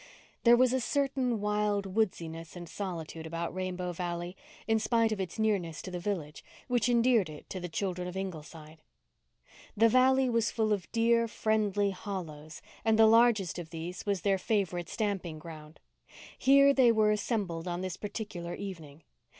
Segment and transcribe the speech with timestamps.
[0.45, 4.35] There was a certain wild woodsiness and solitude about Rainbow Valley,
[4.67, 8.17] in spite of its nearness to the village, which endeared it to the children of
[8.17, 8.81] Ingleside.
[9.77, 14.39] The valley was full of dear, friendly hollows and the largest of these was their
[14.39, 15.79] favourite stamping ground.
[16.35, 19.03] Here they were assembled on this particular evening.